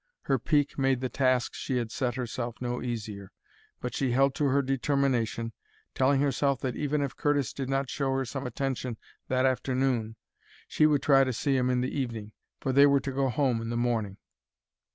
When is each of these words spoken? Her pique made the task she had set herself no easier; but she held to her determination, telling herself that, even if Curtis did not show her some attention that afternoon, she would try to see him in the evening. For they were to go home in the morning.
Her 0.21 0.39
pique 0.39 0.79
made 0.79 0.99
the 0.99 1.09
task 1.09 1.53
she 1.53 1.77
had 1.77 1.91
set 1.91 2.15
herself 2.15 2.55
no 2.59 2.81
easier; 2.81 3.31
but 3.79 3.93
she 3.93 4.13
held 4.13 4.33
to 4.33 4.45
her 4.45 4.63
determination, 4.63 5.53
telling 5.93 6.21
herself 6.21 6.59
that, 6.61 6.75
even 6.75 7.03
if 7.03 7.15
Curtis 7.15 7.53
did 7.53 7.69
not 7.69 7.87
show 7.91 8.11
her 8.15 8.25
some 8.25 8.47
attention 8.47 8.97
that 9.27 9.45
afternoon, 9.45 10.15
she 10.67 10.87
would 10.87 11.03
try 11.03 11.23
to 11.23 11.31
see 11.31 11.55
him 11.55 11.69
in 11.69 11.81
the 11.81 11.95
evening. 11.99 12.31
For 12.61 12.73
they 12.73 12.87
were 12.87 12.99
to 12.99 13.11
go 13.11 13.29
home 13.29 13.61
in 13.61 13.69
the 13.69 13.77
morning. 13.77 14.17